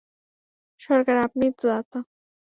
সরকার, 0.81 1.15
আপনিই 1.17 1.51
তো 1.53 1.65
দাতা। 1.67 1.99